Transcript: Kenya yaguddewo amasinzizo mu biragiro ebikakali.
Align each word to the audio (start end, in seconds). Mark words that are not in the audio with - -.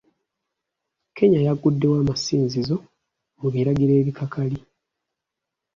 Kenya 1.15 1.39
yaguddewo 1.47 1.95
amasinzizo 2.03 2.75
mu 3.39 3.47
biragiro 3.53 3.91
ebikakali. 4.01 4.57